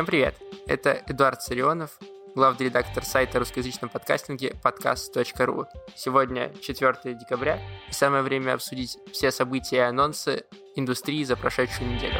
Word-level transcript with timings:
Всем 0.00 0.06
привет! 0.06 0.34
Это 0.66 1.04
Эдуард 1.08 1.42
Царионов, 1.42 1.98
главный 2.34 2.68
редактор 2.68 3.04
сайта 3.04 3.38
русскоязычном 3.38 3.90
подкастинге 3.90 4.56
podcast.ru. 4.64 5.66
Сегодня 5.94 6.54
4 6.62 7.14
декабря, 7.16 7.60
и 7.86 7.92
самое 7.92 8.22
время 8.22 8.54
обсудить 8.54 8.96
все 9.12 9.30
события 9.30 9.76
и 9.76 9.80
анонсы 9.80 10.44
индустрии 10.74 11.22
за 11.24 11.36
прошедшую 11.36 11.90
неделю. 11.90 12.18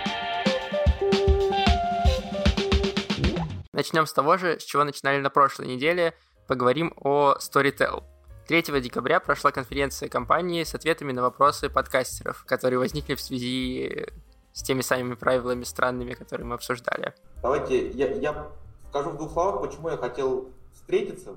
Начнем 3.73 4.05
с 4.05 4.13
того 4.13 4.37
же, 4.37 4.61
с 4.61 4.63
чего 4.63 4.85
начинали 4.85 5.19
на 5.23 5.31
прошлой 5.31 5.69
неделе. 5.69 6.13
Поговорим 6.49 6.93
о 6.97 7.37
Storytel. 7.41 8.05
3 8.47 8.63
декабря 8.83 9.21
прошла 9.21 9.53
конференция 9.53 10.11
компании 10.11 10.65
с 10.65 10.75
ответами 10.75 11.13
на 11.13 11.23
вопросы 11.23 11.71
подкастеров, 11.71 12.45
которые 12.45 12.79
возникли 12.79 13.15
в 13.15 13.23
связи 13.23 14.07
с 14.53 14.63
теми 14.63 14.81
самыми 14.81 15.15
правилами 15.15 15.65
странными, 15.65 16.15
которые 16.15 16.47
мы 16.47 16.55
обсуждали. 16.55 17.15
Давайте 17.43 17.89
я, 17.91 18.09
я 18.13 18.49
скажу 18.89 19.11
в 19.11 19.17
двух 19.17 19.33
словах, 19.33 19.61
почему 19.61 19.89
я 19.89 19.97
хотел 19.97 20.49
встретиться, 20.75 21.35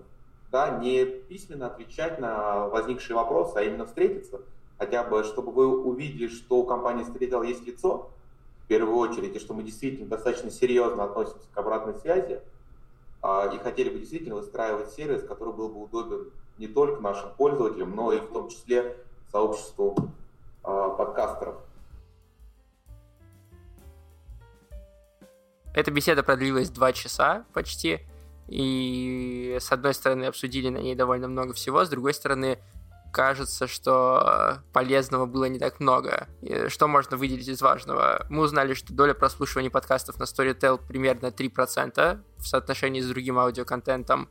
да, 0.51 0.77
не 0.77 1.05
письменно 1.05 1.67
отвечать 1.67 2.19
на 2.19 2.67
возникшие 2.67 3.15
вопросы, 3.15 3.57
а 3.57 3.61
именно 3.61 3.85
встретиться, 3.85 4.41
хотя 4.77 5.03
бы, 5.03 5.23
чтобы 5.23 5.51
вы 5.51 5.67
увидели, 5.67 6.27
что 6.27 6.57
у 6.57 6.65
компании 6.65 7.05
Storytel 7.05 7.45
есть 7.45 7.65
лицо, 7.65 8.09
в 8.63 8.67
первую 8.67 8.97
очередь, 8.97 9.35
и 9.35 9.39
что 9.39 9.53
мы 9.53 9.63
действительно 9.63 10.07
достаточно 10.07 10.49
серьезно 10.49 11.03
относимся 11.03 11.47
к 11.53 11.57
обратной 11.57 11.95
связи, 11.95 12.41
а, 13.21 13.47
и 13.47 13.57
хотели 13.57 13.89
бы 13.89 13.99
действительно 13.99 14.35
выстраивать 14.35 14.91
сервис, 14.91 15.23
который 15.23 15.53
был 15.53 15.69
бы 15.69 15.83
удобен 15.83 16.31
не 16.57 16.67
только 16.67 17.01
нашим 17.01 17.29
пользователям, 17.35 17.95
но 17.95 18.11
и 18.13 18.19
в 18.19 18.27
том 18.27 18.49
числе 18.49 18.97
сообществу 19.31 19.95
э, 20.63 20.89
подкастеров. 20.97 21.55
Эта 25.73 25.91
беседа 25.91 26.23
продлилась 26.23 26.69
два 26.69 26.93
часа 26.93 27.45
почти, 27.53 28.01
и 28.47 29.57
с 29.59 29.71
одной 29.71 29.93
стороны 29.93 30.25
обсудили 30.25 30.69
на 30.69 30.77
ней 30.77 30.95
довольно 30.95 31.27
много 31.27 31.53
всего, 31.53 31.85
с 31.85 31.89
другой 31.89 32.13
стороны 32.13 32.59
кажется, 33.13 33.67
что 33.67 34.59
полезного 34.73 35.25
было 35.25 35.45
не 35.45 35.59
так 35.59 35.79
много. 35.79 36.27
И 36.41 36.67
что 36.69 36.87
можно 36.87 37.15
выделить 37.15 37.47
из 37.47 37.61
важного? 37.61 38.25
Мы 38.29 38.43
узнали, 38.43 38.73
что 38.73 38.91
доля 38.91 39.13
прослушивания 39.13 39.69
подкастов 39.69 40.19
на 40.19 40.23
Storytel 40.23 40.81
примерно 40.85 41.27
3% 41.27 42.19
в 42.37 42.47
соотношении 42.47 43.01
с 43.01 43.07
другим 43.07 43.37
аудиоконтентом. 43.37 44.29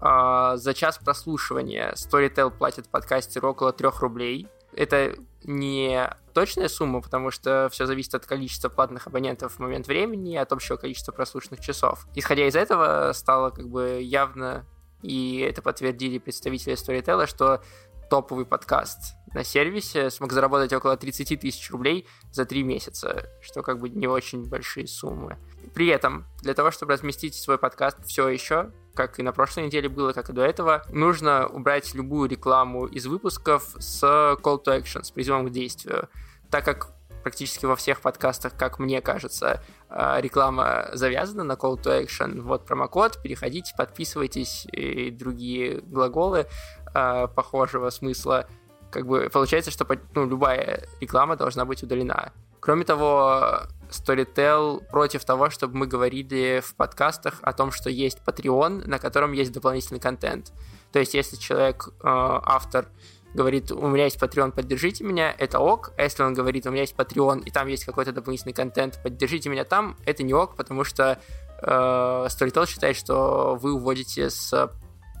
А, 0.00 0.56
за 0.56 0.74
час 0.74 0.98
прослушивания 0.98 1.92
Storytel 1.92 2.50
платит 2.50 2.88
подкастеру 2.88 3.50
около 3.50 3.72
3 3.72 3.88
рублей. 4.00 4.48
Это 4.72 5.14
не 5.44 6.10
точная 6.36 6.68
сумма, 6.68 7.00
потому 7.00 7.30
что 7.30 7.70
все 7.72 7.86
зависит 7.86 8.14
от 8.14 8.26
количества 8.26 8.68
платных 8.68 9.06
абонентов 9.06 9.54
в 9.54 9.58
момент 9.58 9.86
времени 9.86 10.34
и 10.34 10.36
от 10.36 10.52
общего 10.52 10.76
количества 10.76 11.10
прослушанных 11.10 11.60
часов. 11.60 12.06
Исходя 12.14 12.46
из 12.46 12.54
этого, 12.54 13.10
стало 13.14 13.48
как 13.48 13.66
бы 13.70 14.00
явно, 14.02 14.66
и 15.00 15.38
это 15.38 15.62
подтвердили 15.62 16.18
представители 16.18 16.74
Storytel, 16.74 17.26
что 17.26 17.62
топовый 18.10 18.44
подкаст 18.44 19.14
на 19.32 19.44
сервисе 19.44 20.10
смог 20.10 20.30
заработать 20.32 20.74
около 20.74 20.98
30 20.98 21.40
тысяч 21.40 21.70
рублей 21.70 22.06
за 22.32 22.44
три 22.44 22.62
месяца, 22.62 23.30
что 23.40 23.62
как 23.62 23.80
бы 23.80 23.88
не 23.88 24.06
очень 24.06 24.46
большие 24.46 24.86
суммы. 24.86 25.38
При 25.74 25.86
этом, 25.86 26.26
для 26.42 26.52
того, 26.52 26.70
чтобы 26.70 26.92
разместить 26.92 27.34
свой 27.34 27.56
подкаст 27.56 28.04
все 28.04 28.28
еще, 28.28 28.72
как 28.94 29.18
и 29.18 29.22
на 29.22 29.32
прошлой 29.32 29.64
неделе 29.64 29.88
было, 29.88 30.12
как 30.12 30.28
и 30.28 30.34
до 30.34 30.42
этого, 30.42 30.84
нужно 30.90 31.46
убрать 31.46 31.94
любую 31.94 32.28
рекламу 32.28 32.84
из 32.84 33.06
выпусков 33.06 33.74
с 33.78 34.02
call 34.02 34.62
to 34.62 34.78
action, 34.78 35.02
с 35.02 35.10
призывом 35.10 35.46
к 35.46 35.50
действию. 35.50 36.10
Так 36.50 36.64
как 36.64 36.96
практически 37.22 37.66
во 37.66 37.74
всех 37.74 38.02
подкастах, 38.02 38.56
как 38.56 38.78
мне 38.78 39.00
кажется, 39.00 39.60
а, 39.88 40.20
реклама 40.20 40.90
завязана 40.92 41.42
на 41.42 41.54
call 41.54 41.76
to 41.76 42.04
action. 42.04 42.40
Вот 42.42 42.66
промокод, 42.66 43.20
переходите, 43.20 43.74
подписывайтесь 43.76 44.64
и 44.70 45.10
другие 45.10 45.80
глаголы 45.80 46.46
а, 46.94 47.26
похожего 47.26 47.90
смысла. 47.90 48.46
Как 48.92 49.06
бы 49.06 49.28
получается, 49.32 49.72
что 49.72 49.84
ну, 50.14 50.28
любая 50.28 50.86
реклама 51.00 51.34
должна 51.34 51.64
быть 51.64 51.82
удалена. 51.82 52.32
Кроме 52.60 52.84
того, 52.84 53.62
Storytel 53.90 54.84
против 54.88 55.24
того, 55.24 55.50
чтобы 55.50 55.76
мы 55.76 55.86
говорили 55.86 56.60
в 56.64 56.74
подкастах 56.74 57.38
о 57.42 57.52
том, 57.52 57.72
что 57.72 57.90
есть 57.90 58.18
Patreon, 58.24 58.86
на 58.86 58.98
котором 58.98 59.32
есть 59.32 59.52
дополнительный 59.52 60.00
контент. 60.00 60.52
То 60.92 60.98
есть, 60.98 61.14
если 61.14 61.36
человек, 61.36 61.88
э, 61.88 61.92
автор, 62.02 62.88
говорит, 63.34 63.70
у 63.70 63.86
меня 63.88 64.04
есть 64.04 64.20
Patreon, 64.20 64.52
поддержите 64.52 65.04
меня, 65.04 65.34
это 65.36 65.58
ок. 65.58 65.92
А 65.96 66.02
если 66.02 66.22
он 66.22 66.34
говорит, 66.34 66.66
у 66.66 66.70
меня 66.70 66.82
есть 66.82 66.94
Patreon, 66.94 67.42
и 67.44 67.50
там 67.50 67.68
есть 67.68 67.84
какой-то 67.84 68.12
дополнительный 68.12 68.54
контент, 68.54 69.00
поддержите 69.02 69.48
меня 69.48 69.64
там, 69.64 69.96
это 70.04 70.22
не 70.22 70.32
ок, 70.32 70.56
потому 70.56 70.84
что 70.84 71.20
э, 71.60 71.66
Storytel 71.66 72.66
считает, 72.66 72.96
что 72.96 73.58
вы 73.60 73.74
уводите 73.74 74.30
с 74.30 74.70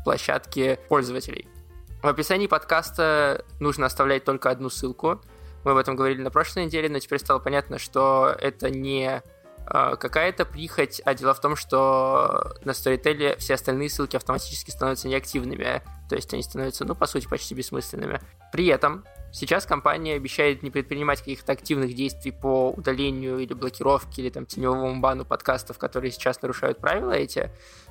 площадки 0.04 0.78
пользователей. 0.88 1.48
В 2.02 2.06
описании 2.06 2.46
подкаста 2.46 3.44
нужно 3.60 3.86
оставлять 3.86 4.24
только 4.24 4.50
одну 4.50 4.70
ссылку– 4.70 5.20
мы 5.66 5.72
об 5.72 5.78
этом 5.78 5.96
говорили 5.96 6.22
на 6.22 6.30
прошлой 6.30 6.66
неделе, 6.66 6.88
но 6.88 7.00
теперь 7.00 7.18
стало 7.18 7.40
понятно, 7.40 7.80
что 7.80 8.32
это 8.38 8.70
не 8.70 9.20
какая-то 9.66 10.44
прихоть, 10.44 11.00
а 11.04 11.14
дело 11.14 11.34
в 11.34 11.40
том, 11.40 11.56
что 11.56 12.54
на 12.64 12.70
Storytel 12.70 13.36
все 13.38 13.54
остальные 13.54 13.90
ссылки 13.90 14.16
автоматически 14.16 14.70
становятся 14.70 15.08
неактивными, 15.08 15.82
то 16.08 16.14
есть 16.14 16.32
они 16.32 16.42
становятся, 16.42 16.84
ну, 16.84 16.94
по 16.94 17.06
сути, 17.06 17.26
почти 17.26 17.54
бессмысленными. 17.54 18.20
При 18.52 18.66
этом 18.66 19.04
сейчас 19.32 19.66
компания 19.66 20.14
обещает 20.14 20.62
не 20.62 20.70
предпринимать 20.70 21.18
каких-то 21.18 21.52
активных 21.52 21.94
действий 21.94 22.32
по 22.32 22.70
удалению 22.70 23.38
или 23.38 23.52
блокировке, 23.54 24.22
или 24.22 24.30
там 24.30 24.46
теневому 24.46 25.00
бану 25.00 25.24
подкастов, 25.24 25.78
которые 25.78 26.12
сейчас 26.12 26.40
нарушают 26.42 26.78
правила 26.78 27.12
эти, 27.12 27.50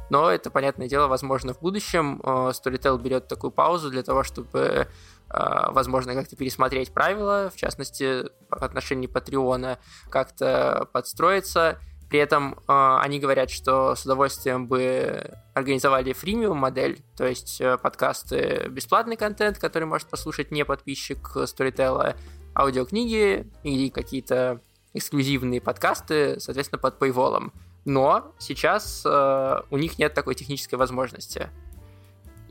но 0.09 0.29
это, 0.29 0.51
понятное 0.51 0.87
дело, 0.87 1.07
возможно 1.07 1.53
в 1.53 1.59
будущем. 1.59 2.21
А, 2.23 2.51
Storytel 2.51 3.01
берет 3.01 3.27
такую 3.27 3.51
паузу 3.51 3.89
для 3.89 4.03
того, 4.03 4.23
чтобы 4.23 4.87
возможно, 5.29 6.13
как-то 6.13 6.35
пересмотреть 6.35 6.93
правила, 6.93 7.51
в 7.53 7.57
частности, 7.57 8.23
в 8.49 8.63
отношении 8.63 9.07
Патреона, 9.07 9.79
как-то 10.09 10.87
подстроиться. 10.93 11.79
При 12.09 12.19
этом 12.19 12.53
э, 12.53 12.97
они 13.01 13.19
говорят, 13.19 13.49
что 13.49 13.95
с 13.95 14.05
удовольствием 14.05 14.67
бы 14.67 15.23
организовали 15.53 16.13
фримиум 16.13 16.57
модель, 16.57 17.01
то 17.17 17.25
есть 17.25 17.59
э, 17.59 17.77
подкасты, 17.77 18.67
бесплатный 18.69 19.17
контент, 19.17 19.57
который 19.57 19.85
может 19.85 20.07
послушать 20.09 20.51
не 20.51 20.63
подписчик 20.65 21.35
Storytel, 21.35 22.15
аудиокниги 22.55 23.51
или 23.63 23.89
какие-то 23.89 24.61
эксклюзивные 24.93 25.59
подкасты, 25.61 26.39
соответственно, 26.39 26.79
под 26.79 27.01
paywall. 27.01 27.51
Но 27.85 28.33
сейчас 28.39 29.03
э, 29.05 29.61
у 29.69 29.77
них 29.77 29.99
нет 29.99 30.13
такой 30.13 30.35
технической 30.35 30.77
возможности. 30.77 31.49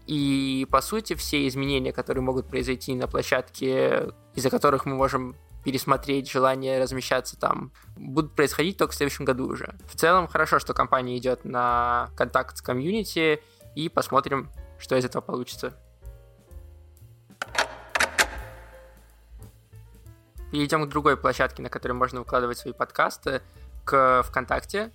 И, 0.07 0.67
по 0.71 0.83
сути, 0.83 1.15
все 1.15 1.49
изменения, 1.49 1.93
которые 1.93 2.23
могут 2.23 2.47
произойти 2.47 2.95
на 2.95 3.09
площадке, 3.09 4.13
из-за 4.35 4.51
которых 4.51 4.85
мы 4.85 4.95
можем 4.95 5.37
пересмотреть 5.65 6.31
желание 6.31 6.79
размещаться 6.81 7.39
там, 7.39 7.73
будут 7.97 8.35
происходить 8.35 8.77
только 8.77 8.93
в 8.93 8.95
следующем 8.95 9.25
году 9.25 9.49
уже. 9.49 9.75
В 9.87 9.97
целом, 9.97 10.29
хорошо, 10.29 10.59
что 10.59 10.75
компания 10.75 11.17
идет 11.17 11.47
на 11.47 12.11
контакт 12.17 12.59
с 12.59 12.61
комьюнити, 12.61 13.43
и 13.75 13.89
посмотрим, 13.89 14.51
что 14.79 14.95
из 14.97 15.05
этого 15.05 15.23
получится. 15.23 15.81
Перейдем 20.53 20.85
к 20.85 20.89
другой 20.89 21.17
площадке, 21.17 21.63
на 21.63 21.71
которой 21.71 21.93
можно 21.93 22.21
выкладывать 22.21 22.59
свои 22.59 22.73
подкасты, 22.73 23.43
к 23.85 24.23
ВКонтакте. 24.23 24.93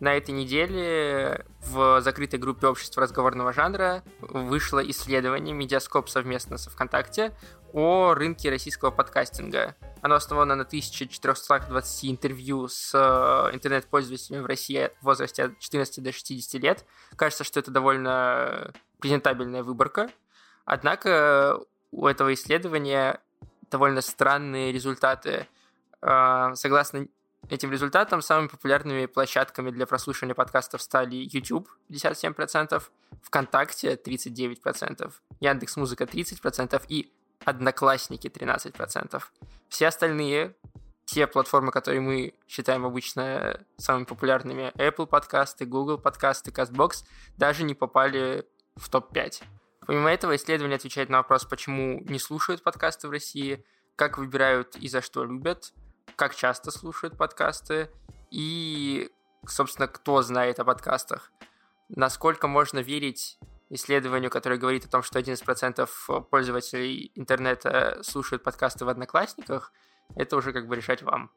На 0.00 0.16
этой 0.16 0.30
неделе 0.30 1.44
в 1.66 2.00
закрытой 2.00 2.36
группе 2.36 2.68
общества 2.68 3.02
разговорного 3.02 3.52
жанра 3.52 4.04
вышло 4.20 4.78
исследование 4.90 5.52
«Медиаскоп» 5.52 6.08
совместно 6.08 6.56
со 6.56 6.70
ВКонтакте 6.70 7.36
о 7.72 8.14
рынке 8.14 8.48
российского 8.48 8.92
подкастинга. 8.92 9.74
Оно 10.00 10.14
основано 10.14 10.54
на 10.54 10.62
1420 10.62 12.04
интервью 12.04 12.68
с 12.68 12.94
э, 12.94 13.54
интернет-пользователями 13.54 14.42
в 14.42 14.46
России 14.46 14.90
в 15.00 15.04
возрасте 15.04 15.44
от 15.44 15.58
14 15.58 16.02
до 16.02 16.12
60 16.12 16.62
лет. 16.62 16.84
Кажется, 17.16 17.42
что 17.42 17.58
это 17.58 17.72
довольно 17.72 18.72
презентабельная 19.00 19.64
выборка. 19.64 20.10
Однако 20.64 21.58
у 21.90 22.06
этого 22.06 22.32
исследования 22.34 23.20
довольно 23.68 24.00
странные 24.00 24.70
результаты. 24.72 25.48
Э, 26.02 26.52
согласно 26.54 27.08
Этим 27.48 27.72
результатом 27.72 28.20
самыми 28.20 28.48
популярными 28.48 29.06
площадками 29.06 29.70
для 29.70 29.86
прослушивания 29.86 30.34
подкастов 30.34 30.82
стали 30.82 31.16
YouTube 31.16 31.68
57%, 31.88 32.82
ВКонтакте 33.22 33.94
39%, 33.94 35.12
Яндекс.Музыка 35.40 36.04
30% 36.04 36.82
и 36.88 37.10
Одноклассники 37.44 38.26
13%. 38.26 39.22
Все 39.70 39.86
остальные, 39.86 40.56
те 41.06 41.26
платформы, 41.26 41.72
которые 41.72 42.02
мы 42.02 42.34
считаем 42.46 42.84
обычно 42.84 43.64
самыми 43.78 44.04
популярными, 44.04 44.72
Apple 44.76 45.06
подкасты, 45.06 45.64
Google 45.64 45.96
подкасты, 45.96 46.50
CastBox, 46.50 47.04
даже 47.38 47.62
не 47.62 47.74
попали 47.74 48.46
в 48.76 48.90
топ-5. 48.90 49.42
Помимо 49.86 50.10
этого, 50.10 50.36
исследование 50.36 50.76
отвечает 50.76 51.08
на 51.08 51.18
вопрос, 51.18 51.46
почему 51.46 52.00
не 52.00 52.18
слушают 52.18 52.62
подкасты 52.62 53.08
в 53.08 53.10
России, 53.10 53.64
как 53.96 54.18
выбирают 54.18 54.76
и 54.76 54.88
за 54.88 55.00
что 55.00 55.24
любят– 55.24 55.72
как 56.16 56.34
часто 56.34 56.70
слушают 56.70 57.16
подкасты 57.16 57.90
и 58.30 59.10
собственно, 59.46 59.88
кто 59.88 60.22
знает 60.22 60.58
о 60.60 60.64
подкастах. 60.64 61.32
Насколько 61.88 62.48
можно 62.48 62.80
верить 62.80 63.38
исследованию, 63.70 64.30
которое 64.30 64.58
говорит 64.58 64.84
о 64.84 64.88
том, 64.88 65.02
что 65.02 65.18
11% 65.18 66.22
пользователей 66.30 67.12
интернета 67.14 68.00
слушают 68.02 68.42
подкасты 68.42 68.84
в 68.84 68.88
Одноклассниках, 68.88 69.72
это 70.16 70.36
уже 70.36 70.52
как 70.52 70.66
бы 70.68 70.76
решать 70.76 71.02
вам. 71.02 71.30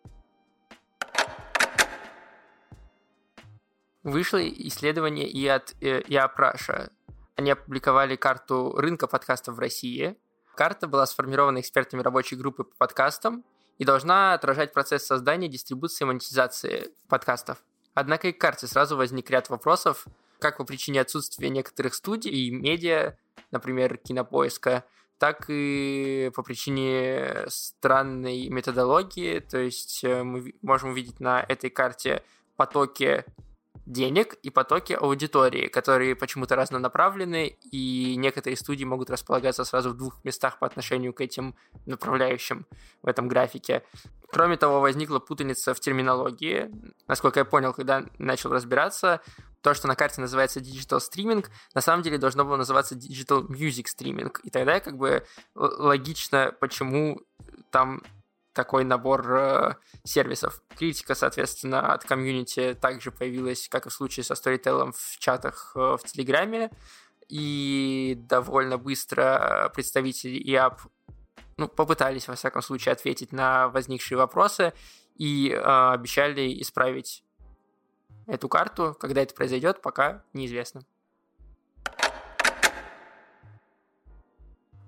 Вышло 4.04 4.42
исследование 4.42 5.30
и 5.30 5.46
от 5.48 5.76
э, 5.82 6.02
Япраша. 6.08 6.90
Они 7.36 7.52
опубликовали 7.52 8.16
карту 8.16 8.74
рынка 8.76 9.08
подкастов 9.08 9.56
в 9.56 9.60
России. 9.60 10.18
Карта 10.56 10.88
была 10.88 11.06
сформирована 11.06 11.60
экспертами 11.60 12.02
рабочей 12.02 12.36
группы 12.36 12.64
по 12.64 12.76
подкастам 12.78 13.44
и 13.82 13.84
должна 13.84 14.36
отражать 14.36 14.74
процесс 14.74 15.08
создания, 15.08 15.48
дистрибуции 15.48 16.04
и 16.04 16.06
монетизации 16.06 16.92
подкастов. 17.10 17.64
Однако 17.96 18.28
и 18.28 18.32
к 18.32 18.40
карте 18.40 18.68
сразу 18.68 18.96
возник 18.96 19.32
ряд 19.32 19.50
вопросов, 19.50 20.06
как 20.38 20.58
по 20.58 20.66
причине 20.66 21.02
отсутствия 21.02 21.50
некоторых 21.50 21.96
студий 21.96 22.30
и 22.30 22.52
медиа, 22.52 23.18
например, 23.50 23.98
кинопоиска, 23.98 24.84
так 25.18 25.46
и 25.48 26.32
по 26.36 26.44
причине 26.44 27.46
странной 27.48 28.50
методологии. 28.50 29.40
То 29.40 29.58
есть 29.58 30.04
э, 30.04 30.22
мы 30.22 30.54
можем 30.62 30.92
увидеть 30.92 31.20
на 31.20 31.42
этой 31.42 31.72
карте 31.72 32.24
потоки 32.58 33.26
денег 33.92 34.36
и 34.42 34.50
потоки 34.50 34.94
аудитории, 34.94 35.68
которые 35.68 36.16
почему-то 36.16 36.56
разнонаправлены, 36.56 37.58
и 37.72 38.16
некоторые 38.16 38.58
студии 38.58 38.86
могут 38.86 39.10
располагаться 39.10 39.66
сразу 39.66 39.90
в 39.92 39.98
двух 39.98 40.24
местах 40.24 40.60
по 40.60 40.66
отношению 40.66 41.14
к 41.14 41.22
этим 41.22 41.56
направляющим 41.86 42.66
в 43.02 43.08
этом 43.08 43.28
графике. 43.28 43.84
Кроме 44.30 44.56
того, 44.58 44.80
возникла 44.80 45.20
путаница 45.20 45.74
в 45.74 45.80
терминологии. 45.80 46.72
Насколько 47.08 47.42
я 47.42 47.46
понял, 47.46 47.74
когда 47.74 48.06
начал 48.18 48.52
разбираться, 48.52 49.22
то, 49.62 49.74
что 49.74 49.88
на 49.88 49.96
карте 49.96 50.22
называется 50.22 50.60
Digital 50.60 51.00
Streaming, 51.00 51.46
на 51.76 51.82
самом 51.82 52.02
деле 52.02 52.18
должно 52.18 52.46
было 52.46 52.56
называться 52.56 52.96
Digital 52.96 53.46
Music 53.48 53.86
Streaming. 53.96 54.32
И 54.44 54.50
тогда 54.50 54.80
как 54.80 54.98
бы 54.98 55.26
логично, 55.54 56.56
почему 56.60 57.22
там 57.72 58.02
такой 58.54 58.84
набор 58.84 59.34
э, 59.34 59.76
сервисов. 60.04 60.62
Критика, 60.78 61.16
соответственно, 61.16 61.94
от 61.94 62.04
комьюнити 62.04 62.78
также 62.80 63.12
появилась, 63.12 63.68
как 63.70 63.86
и 63.86 63.90
в 63.90 63.94
случае 63.94 64.24
со 64.24 64.34
Storytel 64.34 64.92
в 64.92 65.20
чатах 65.20 65.74
э, 65.76 65.98
в 65.98 66.04
Телеграме, 66.04 66.72
и 67.30 68.18
довольно 68.18 68.78
быстро 68.78 69.72
представители 69.74 70.38
ИАП 70.52 70.82
ну, 71.58 71.68
попытались, 71.68 72.28
во 72.28 72.36
всяком 72.36 72.62
случае, 72.62 72.94
ответить 72.94 73.32
на 73.32 73.70
возникшие 73.70 74.18
вопросы 74.18 74.74
и 75.16 75.50
э, 75.50 75.60
обещали 75.60 76.60
исправить 76.62 77.24
эту 78.28 78.50
карту. 78.50 78.96
Когда 79.00 79.22
это 79.22 79.34
произойдет, 79.34 79.82
пока 79.82 80.24
неизвестно. 80.34 80.84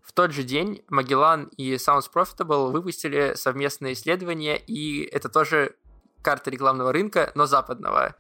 В 0.03 0.11
тот 0.11 0.31
же 0.31 0.43
день 0.43 0.83
Magellan 0.91 1.49
и 1.55 1.75
Sounds 1.75 2.11
Profitable 2.13 2.71
выпустили 2.71 3.33
совместное 3.35 3.93
исследование, 3.93 4.57
и 4.57 5.01
это 5.03 5.29
тоже 5.29 5.75
карта 6.21 6.51
рекламного 6.51 6.91
рынка, 6.91 7.31
но 7.35 7.45
западного. 7.45 8.15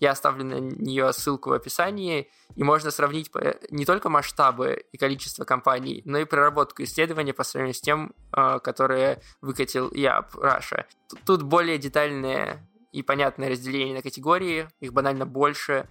Я 0.00 0.10
оставлю 0.10 0.44
на 0.44 0.54
нее 0.60 1.12
ссылку 1.12 1.50
в 1.50 1.52
описании, 1.52 2.30
и 2.54 2.62
можно 2.62 2.90
сравнить 2.90 3.30
не 3.70 3.84
только 3.84 4.08
масштабы 4.08 4.84
и 4.92 4.98
количество 4.98 5.44
компаний, 5.44 6.02
но 6.04 6.18
и 6.18 6.24
проработку 6.24 6.82
исследования 6.82 7.32
по 7.32 7.44
сравнению 7.44 7.74
с 7.74 7.80
тем, 7.80 8.12
э, 8.36 8.58
которое 8.60 9.22
выкатил 9.40 9.90
ЯП 9.92 10.34
Russia. 10.36 10.84
Тут 11.24 11.42
более 11.42 11.78
детальное 11.78 12.66
и 12.92 13.02
понятное 13.02 13.50
разделение 13.50 13.94
на 13.94 14.02
категории, 14.02 14.68
их 14.80 14.92
банально 14.92 15.26
больше, 15.26 15.88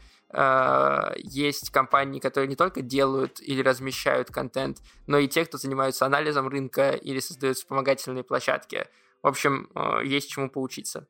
есть 1.18 1.70
компании, 1.70 2.20
которые 2.20 2.50
не 2.50 2.58
только 2.58 2.82
делают 2.82 3.40
или 3.40 3.62
размещают 3.62 4.32
контент, 4.32 4.80
но 5.08 5.18
и 5.18 5.30
те, 5.30 5.46
кто 5.46 5.58
занимаются 5.58 6.06
анализом 6.06 6.48
рынка 6.50 6.92
или 6.92 7.20
создают 7.20 7.58
вспомогательные 7.58 8.24
площадки. 8.24 8.88
В 9.26 9.28
общем, 9.28 9.72
э, 9.74 10.06
есть 10.06 10.30
чему 10.30 10.50
поучиться. 10.52 11.08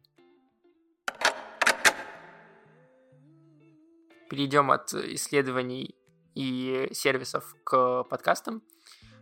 Перейдем 4.29 4.71
от 4.71 4.93
исследований 4.93 5.95
и 6.33 6.87
сервисов 6.93 7.55
к 7.63 8.03
подкастам. 8.03 8.63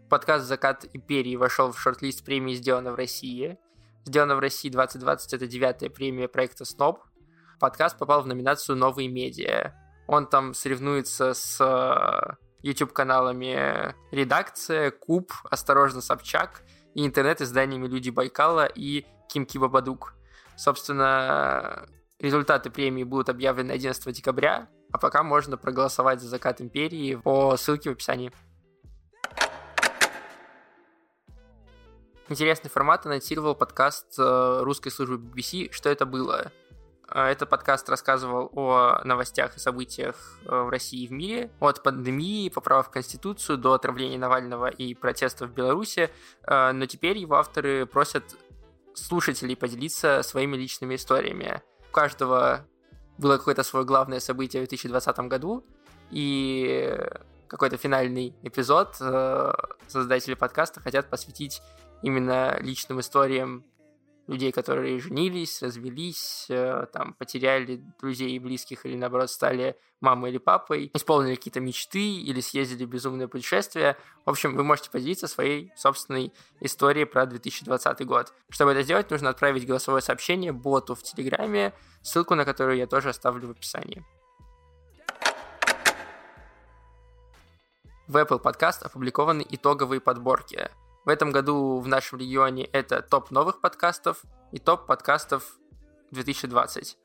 Подкаст 0.10 0.46
«Закат 0.46 0.86
империи» 0.94 1.36
вошел 1.36 1.72
в 1.72 1.80
шорт-лист 1.80 2.24
премии 2.24 2.54
«Сделано 2.54 2.92
в 2.92 2.96
России». 2.96 3.58
«Сделано 4.06 4.36
в 4.36 4.40
России 4.40 4.70
2020»— 4.70 5.18
это 5.34 5.48
девятая 5.48 5.90
премия 5.90 6.28
проекта 6.28 6.64
СНОП. 6.66 7.00
Подкаст 7.60 7.98
попал 7.98 8.22
в 8.22 8.28
номинацию 8.28 8.76
«Новые 8.76 9.08
медиа». 9.08 9.83
Он 10.08 10.28
там 10.28 10.54
соревнуется 10.54 11.34
с 11.34 11.60
э, 11.60 12.36
YouTube-каналами 12.62 13.94
«Редакция», 14.12 14.92
«Куб», 14.92 15.32
«Осторожно, 15.50 16.02
Собчак» 16.02 16.64
и 16.94 17.06
интернет-изданиями 17.06 17.88
«Люди 17.88 18.10
Байкала» 18.10 18.66
и 18.66 19.06
«Кимки 19.30 19.58
Бабадук». 19.58 20.16
Собственно, 20.56 21.86
результаты 22.20 22.70
премии 22.70 23.04
будут 23.04 23.30
объявлены 23.30 23.72
11 23.72 24.14
декабря, 24.14 24.70
а 24.92 24.98
пока 24.98 25.24
можно 25.24 25.58
проголосовать 25.58 26.22
за 26.22 26.28
закат 26.28 26.62
империи 26.62 27.16
по 27.16 27.58
ссылке 27.58 27.90
в 27.90 27.94
описании. 27.94 28.32
Интересный 32.30 32.70
формат 32.70 33.06
анонсировал 33.06 33.54
подкаст 33.54 34.18
э, 34.18 34.60
русской 34.62 34.90
службы 34.90 35.18
BBC 35.18 35.72
«Что 35.72 35.90
это 35.90 36.06
было?». 36.06 36.52
А, 37.08 37.30
этот 37.30 37.50
подкаст 37.50 37.90
рассказывал 37.90 38.52
о 38.56 39.02
новостях 39.04 39.58
и 39.58 39.60
событиях 39.60 40.40
э, 40.46 40.62
в 40.62 40.70
России 40.70 41.04
и 41.04 41.08
в 41.08 41.12
мире, 41.12 41.52
от 41.60 41.84
пандемии, 41.84 42.50
поправок 42.50 42.88
в 42.88 42.92
Конституцию 42.92 43.58
до 43.58 43.74
отравления 43.74 44.18
Навального 44.18 44.68
и 44.68 44.94
протестов 44.94 45.50
в 45.50 45.54
Беларуси, 45.54 46.10
э, 46.44 46.72
но 46.72 46.86
теперь 46.86 47.18
его 47.18 47.36
авторы 47.36 47.86
просят 47.86 48.24
слушателей 48.94 49.56
поделиться 49.56 50.22
своими 50.24 50.56
личными 50.56 50.96
историями. 50.96 51.62
У 51.90 51.92
каждого 51.92 52.66
было 53.18 53.38
какое-то 53.38 53.64
свое 53.64 53.86
главное 53.86 54.20
событие 54.20 54.62
в 54.62 54.68
2020 54.68 55.20
году, 55.28 55.66
и 56.10 56.98
какой-то 57.48 57.78
финальный 57.78 58.36
эпизод 58.44 58.96
э, 59.02 59.54
создатели 59.88 60.36
подкаста 60.36 60.80
хотят 60.80 61.10
посвятить 61.10 61.62
именно 62.02 62.58
личным 62.60 63.00
историям 63.00 63.66
людей, 64.28 64.52
которые 64.52 65.00
женились, 65.00 65.62
развелись, 65.62 66.46
э, 66.50 66.86
там, 66.94 67.14
потеряли 67.14 67.84
друзей 68.00 68.32
и 68.32 68.40
близких, 68.40 68.86
или, 68.86 68.96
наоборот, 68.96 69.30
стали 69.30 69.78
мамой 70.00 70.32
или 70.32 70.38
папой, 70.38 70.92
исполнили 70.94 71.36
какие-то 71.36 71.60
мечты 71.60 72.16
или 72.16 72.40
съездили 72.40 72.86
в 72.86 72.90
безумное 72.90 73.28
путешествие. 73.28 73.98
В 74.26 74.30
общем, 74.30 74.56
вы 74.56 74.64
можете 74.64 74.90
поделиться 74.90 75.28
своей 75.28 75.72
собственной 75.76 76.34
историей 76.62 77.06
про 77.06 77.26
2020 77.26 78.06
год. 78.06 78.34
Чтобы 78.50 78.72
это 78.72 78.84
сделать, 78.84 79.12
нужно 79.12 79.30
отправить 79.30 79.68
голосовое 79.68 80.02
сообщение 80.02 80.52
боту 80.52 80.96
в 80.96 81.04
Телеграме, 81.04 81.74
ссылку 82.02 82.36
на 82.36 82.46
которую 82.46 82.78
я 82.78 82.88
тоже 82.88 83.10
оставлю 83.10 83.48
в 83.48 83.52
описании. 83.52 84.06
В 88.08 88.18
Apple 88.18 88.42
Podcast 88.42 88.84
опубликованы 88.84 89.46
итоговые 89.50 90.00
подборки– 90.00 90.70
в 91.06 91.10
этом 91.10 91.32
году 91.32 91.80
в 91.80 91.88
нашем 91.88 92.20
регионе 92.20 92.66
это 92.66 93.02
топ 93.02 93.32
новых 93.32 93.62
подкастов 93.62 94.22
и 94.52 94.60
топ 94.60 94.88
подкастов 94.88 95.58
2020. 96.12 96.98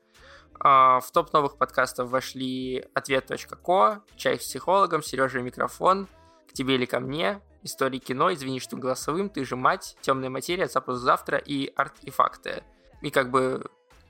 А, 0.61 0.99
в 0.99 1.11
топ 1.11 1.33
новых 1.33 1.57
подкастов 1.57 2.09
вошли 2.09 2.85
ответ.ко, 2.93 4.03
чай 4.15 4.39
с 4.39 4.43
психологом, 4.43 5.01
Сережа 5.01 5.41
микрофон, 5.41 6.07
к 6.49 6.53
тебе 6.53 6.75
или 6.75 6.85
ко 6.85 6.99
мне, 6.99 7.41
истории 7.63 7.99
кино, 7.99 8.33
извини, 8.33 8.59
что 8.59 8.77
голосовым, 8.77 9.29
ты 9.29 9.45
же 9.45 9.55
мать, 9.55 9.97
темная 10.01 10.29
материя, 10.29 10.67
запрос 10.67 10.99
завтра 10.99 11.37
и 11.37 11.71
арт 11.75 11.95
и 12.01 12.09
факты. 12.09 12.63
И 13.01 13.11
как 13.11 13.31
бы 13.31 13.69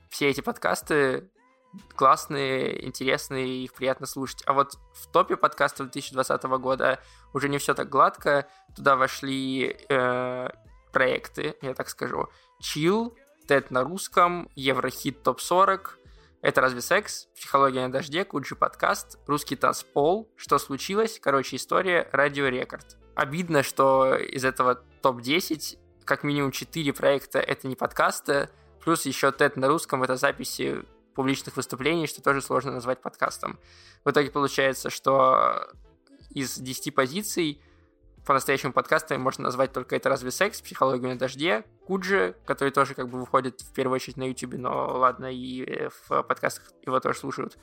все 0.10 0.30
эти 0.30 0.42
подкасты 0.42 1.30
классные, 1.96 2.86
интересные, 2.86 3.64
их 3.64 3.74
приятно 3.74 4.06
слушать. 4.06 4.44
А 4.46 4.54
вот 4.54 4.78
в 4.94 5.08
топе 5.12 5.38
подкастов 5.38 5.88
2020 5.88 6.44
года 6.60 7.00
уже 7.34 7.50
не 7.50 7.58
все 7.58 7.74
так 7.74 7.90
гладко. 7.90 8.48
Туда 8.76 8.96
вошли 8.96 9.78
э, 9.90 10.50
проекты, 10.92 11.56
я 11.62 11.74
так 11.74 11.90
скажу. 11.90 12.30
Chill, 12.62 13.14
TED 13.48 13.68
на 13.70 13.84
русском, 13.84 14.50
Еврохит 14.56 15.24
ТОП-40, 15.24 16.00
это 16.42 16.62
разве 16.62 16.80
секс? 16.82 17.28
Психология 17.36 17.82
на 17.82 17.92
дожде, 17.92 18.24
Куджи 18.24 18.56
подкаст, 18.56 19.20
русский 19.28 19.58
танцпол, 19.58 20.32
что 20.38 20.58
случилось, 20.58 21.20
короче, 21.20 21.58
история, 21.58 22.08
радиорекорд. 22.14 22.98
Обидно, 23.16 23.62
что 23.62 24.16
из 24.16 24.46
этого 24.46 24.76
топ-10 25.02 25.78
как 26.06 26.24
минимум 26.24 26.52
4 26.52 26.94
проекта 26.94 27.40
это 27.40 27.68
не 27.68 27.76
подкасты, 27.76 28.50
плюс 28.84 29.06
еще 29.06 29.28
TED 29.28 29.60
на 29.60 29.68
русском, 29.68 30.02
это 30.02 30.16
записи 30.16 30.84
публичных 31.20 31.58
выступлений, 31.58 32.08
что 32.08 32.22
тоже 32.22 32.42
сложно 32.42 32.72
назвать 32.72 33.02
подкастом. 33.02 33.60
В 34.06 34.10
итоге 34.10 34.32
получается, 34.32 34.90
что 34.90 35.68
из 36.30 36.58
10 36.58 36.96
позиций 36.96 37.62
по-настоящему 38.26 38.72
подкастами 38.72 39.18
можно 39.18 39.44
назвать 39.44 39.74
только 39.74 39.98
«Это 39.98 40.08
разве 40.08 40.32
секс?», 40.32 40.62
«Психологию 40.62 41.10
на 41.10 41.18
дожде», 41.18 41.66
Куджи, 41.86 42.38
который 42.46 42.70
тоже 42.70 42.96
как 42.96 43.10
бы 43.10 43.20
выходит 43.20 43.60
в 43.60 43.74
первую 43.74 43.96
очередь 43.96 44.16
на 44.16 44.30
YouTube, 44.30 44.54
но 44.54 44.98
ладно, 44.98 45.26
и 45.26 45.90
в 45.90 46.24
подкастах 46.24 46.72
его 46.86 47.02
тоже 47.02 47.20
слушают. 47.20 47.58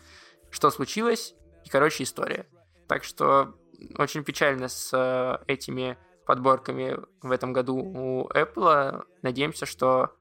«Что 0.51 0.69
случилось?» 0.69 1.35
и, 1.65 1.71
короче, 1.71 2.05
история. 2.05 2.47
Так 2.89 3.05
что 3.05 3.55
очень 3.97 4.23
печально 4.23 4.69
с 4.69 4.93
э, 4.93 5.43
этими 5.51 5.97
подборками 6.27 6.99
в 7.23 7.31
этом 7.31 7.55
году 7.55 7.77
у 7.79 8.29
Apple. 8.29 9.03
Надеемся, 9.23 9.65
что 9.65 10.15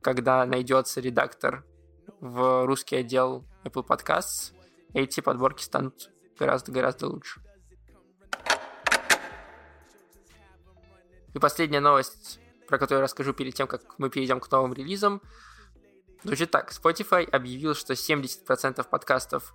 когда 0.00 0.44
найдется 0.46 1.00
редактор 1.00 1.64
в 2.20 2.66
русский 2.66 2.96
отдел 2.96 3.44
Apple 3.64 3.86
Podcasts, 3.86 4.52
эти 4.94 5.20
подборки 5.20 5.62
станут 5.62 6.10
гораздо-гораздо 6.38 7.08
лучше. 7.08 7.40
И 11.34 11.38
последняя 11.38 11.80
новость, 11.80 12.40
про 12.68 12.78
которую 12.78 13.00
я 13.00 13.04
расскажу 13.04 13.32
перед 13.32 13.54
тем, 13.54 13.66
как 13.66 13.98
мы 13.98 14.10
перейдем 14.10 14.40
к 14.40 14.50
новым 14.50 14.74
релизам, 14.74 15.22
звучит 16.22 16.50
так. 16.50 16.72
Spotify 16.72 17.24
объявил, 17.24 17.74
что 17.74 17.94
70% 17.94 18.86
подкастов, 18.88 19.54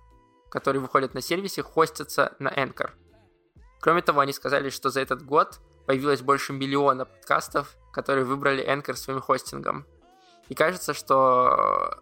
которые 0.50 0.80
выходят 0.80 1.14
на 1.14 1.20
сервисе, 1.20 1.62
хостятся 1.62 2.34
на 2.38 2.48
Anchor. 2.48 2.90
Кроме 3.80 4.02
того, 4.02 4.20
они 4.20 4.32
сказали, 4.32 4.70
что 4.70 4.90
за 4.90 5.00
этот 5.00 5.24
год 5.24 5.60
появилось 5.86 6.20
больше 6.20 6.52
миллиона 6.52 7.04
подкастов, 7.04 7.76
которые 7.92 8.24
выбрали 8.24 8.66
Anchor 8.66 8.94
своим 8.94 9.20
хостингом. 9.20 9.86
И 10.48 10.54
кажется, 10.54 10.94
что... 10.94 12.00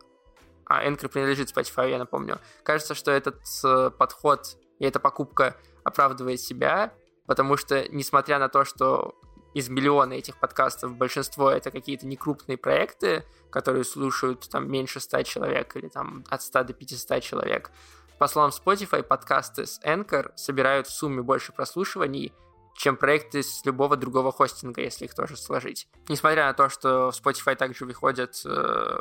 А 0.66 0.84
Anchor 0.84 1.08
принадлежит 1.08 1.56
Spotify, 1.56 1.90
я 1.90 1.98
напомню. 1.98 2.38
Кажется, 2.64 2.94
что 2.94 3.10
этот 3.12 3.40
э, 3.64 3.90
подход 3.90 4.56
и 4.78 4.84
эта 4.84 4.98
покупка 4.98 5.56
оправдывает 5.84 6.40
себя, 6.40 6.92
потому 7.26 7.56
что, 7.56 7.86
несмотря 7.88 8.38
на 8.38 8.48
то, 8.48 8.64
что 8.64 9.14
из 9.54 9.70
миллиона 9.70 10.12
этих 10.12 10.38
подкастов 10.38 10.96
большинство 10.96 11.50
это 11.50 11.70
какие-то 11.70 12.06
некрупные 12.06 12.58
проекты, 12.58 13.24
которые 13.50 13.84
слушают 13.84 14.48
там 14.50 14.70
меньше 14.70 15.00
100 15.00 15.22
человек 15.22 15.76
или 15.76 15.88
там 15.88 16.24
от 16.28 16.42
100 16.42 16.64
до 16.64 16.72
500 16.74 17.22
человек. 17.22 17.70
По 18.18 18.26
словам 18.26 18.50
Spotify, 18.50 19.02
подкасты 19.02 19.66
с 19.66 19.80
Anchor 19.82 20.32
собирают 20.36 20.88
в 20.88 20.90
сумме 20.90 21.22
больше 21.22 21.52
прослушиваний, 21.52 22.34
чем 22.74 22.96
проекты 22.96 23.42
с 23.42 23.64
любого 23.64 23.96
другого 23.96 24.32
хостинга, 24.32 24.82
если 24.82 25.06
их 25.06 25.14
тоже 25.14 25.36
сложить. 25.36 25.88
Несмотря 26.08 26.46
на 26.46 26.52
то, 26.52 26.68
что 26.68 27.10
в 27.10 27.14
Spotify 27.14 27.56
также 27.56 27.86
выходят 27.86 28.40
э, 28.44 28.98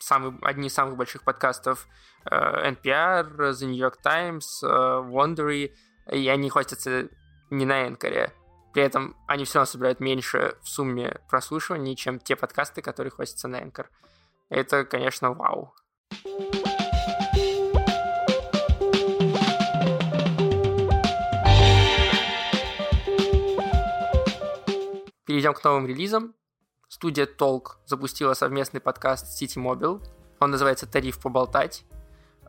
самый, 0.00 0.36
одни 0.42 0.68
из 0.68 0.74
самых 0.74 0.96
больших 0.96 1.22
подкастов 1.22 1.86
э, 2.24 2.70
NPR, 2.72 3.36
The 3.36 3.66
New 3.66 3.76
York 3.76 3.98
Times, 4.02 4.62
э, 4.62 4.66
Wondery, 4.66 5.72
и 6.10 6.28
они 6.28 6.50
хостятся 6.50 7.08
не 7.50 7.64
на 7.64 7.86
Anchor. 7.86 8.30
При 8.72 8.82
этом 8.82 9.16
они 9.26 9.44
все 9.44 9.58
равно 9.58 9.66
собирают 9.70 10.00
меньше 10.00 10.54
в 10.62 10.68
сумме 10.68 11.20
прослушиваний, 11.28 11.96
чем 11.96 12.18
те 12.18 12.36
подкасты, 12.36 12.82
которые 12.82 13.10
хостятся 13.10 13.48
на 13.48 13.60
Anchor. 13.60 13.86
Это, 14.48 14.84
конечно, 14.84 15.32
вау. 15.32 15.74
Перейдем 25.26 25.54
к 25.54 25.62
новым 25.62 25.86
релизам. 25.86 26.34
Студия 26.90 27.24
Толк 27.24 27.78
запустила 27.86 28.34
совместный 28.34 28.82
подкаст 28.82 29.40
City 29.40 29.56
Mobile. 29.56 30.06
Он 30.40 30.50
называется 30.50 30.86
«Тариф 30.86 31.18
поболтать». 31.18 31.86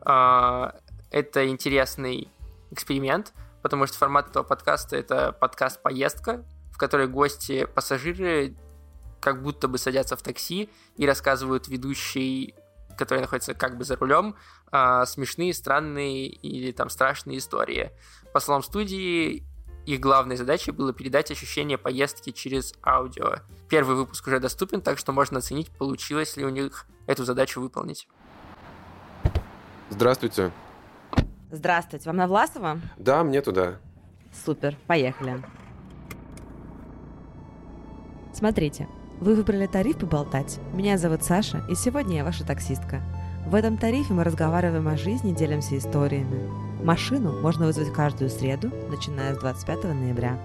А, 0.04 0.74
это 1.10 1.48
интересный 1.48 2.28
эксперимент– 2.70 3.32
потому 3.62 3.86
что 3.86 3.96
формат 3.96 4.28
этого 4.28 4.42
подкаста— 4.42 4.96
это 4.98 5.32
подкаст-поездка, 5.32 6.44
в 6.72 6.76
которой 6.76 7.06
гости, 7.06 7.64
пассажиры 7.64 8.56
как 9.20 9.42
будто 9.42 9.68
бы 9.68 9.78
садятся 9.78 10.16
в 10.16 10.22
такси 10.22 10.68
и 10.96 11.06
рассказывают 11.06 11.68
ведущий, 11.68 12.56
который 12.98 13.20
находится 13.20 13.54
как 13.54 13.78
бы 13.78 13.84
за 13.84 13.96
рулем, 13.96 14.34
а, 14.72 15.06
смешные, 15.06 15.54
странные 15.54 16.26
или 16.26 16.72
там 16.72 16.90
страшные 16.90 17.38
истории. 17.38 17.92
По 18.32 18.40
словам 18.40 18.64
студии, 18.64 19.44
их 19.86 20.00
главной 20.00 20.36
задачей 20.36 20.72
было 20.72 20.92
передать 20.92 21.30
ощущение 21.30 21.78
поездки 21.78 22.30
через 22.30 22.74
аудио. 22.84 23.36
Первый 23.72 23.96
выпуск 23.96 24.26
уже 24.26 24.38
доступен, 24.38 24.82
так 24.82 24.98
что 24.98 25.12
можно 25.12 25.38
оценить, 25.38 25.70
получилось 25.70 26.36
ли 26.36 26.44
у 26.44 26.50
них 26.50 26.84
эту 27.06 27.24
задачу 27.24 27.58
выполнить. 27.58 28.06
Здравствуйте. 29.88 30.52
Здравствуйте, 31.50 32.04
вам 32.10 32.16
на 32.16 32.26
Власова? 32.26 32.80
Да, 32.98 33.24
мне 33.24 33.40
туда. 33.40 33.78
Супер, 34.44 34.76
поехали. 34.86 35.42
Смотрите, 38.34 38.88
вы 39.20 39.34
выбрали 39.34 39.66
тариф 39.66 39.96
поболтать. 39.96 40.60
Меня 40.74 40.98
зовут 40.98 41.24
Саша, 41.24 41.64
и 41.70 41.74
сегодня 41.74 42.16
я 42.16 42.24
ваша 42.24 42.46
таксистка. 42.46 43.00
В 43.46 43.54
этом 43.54 43.78
тарифе 43.78 44.12
мы 44.12 44.22
разговариваем 44.22 44.86
о 44.86 44.98
жизни, 44.98 45.32
делимся 45.32 45.78
историями. 45.78 46.46
Машину 46.84 47.40
можно 47.40 47.64
вызвать 47.64 47.90
каждую 47.90 48.28
среду, 48.28 48.70
начиная 48.90 49.34
с 49.34 49.38
25 49.38 49.84
ноября. 49.84 50.38